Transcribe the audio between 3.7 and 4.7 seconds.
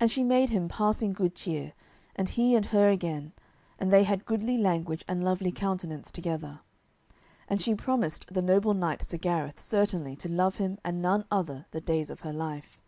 and they had goodly